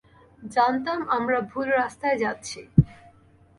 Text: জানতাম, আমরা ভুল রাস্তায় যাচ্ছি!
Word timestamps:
জানতাম, 0.43 0.99
আমরা 1.09 1.39
ভুল 1.51 1.67
রাস্তায় 1.71 2.17
যাচ্ছি! 2.17 2.59